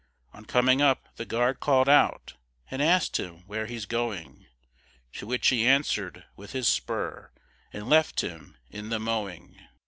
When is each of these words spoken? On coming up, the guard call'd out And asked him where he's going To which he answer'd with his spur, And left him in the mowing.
On 0.33 0.45
coming 0.45 0.81
up, 0.81 1.15
the 1.17 1.27
guard 1.27 1.59
call'd 1.59 1.87
out 1.87 2.33
And 2.71 2.81
asked 2.81 3.17
him 3.19 3.43
where 3.45 3.67
he's 3.67 3.85
going 3.85 4.47
To 5.13 5.27
which 5.27 5.49
he 5.49 5.67
answer'd 5.67 6.25
with 6.35 6.53
his 6.53 6.67
spur, 6.67 7.29
And 7.71 7.87
left 7.87 8.21
him 8.23 8.57
in 8.71 8.89
the 8.89 8.97
mowing. 8.99 9.59